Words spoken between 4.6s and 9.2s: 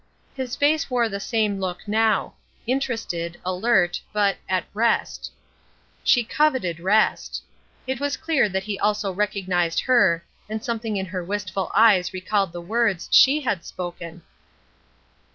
rest. She coveted rest. It was clear that he also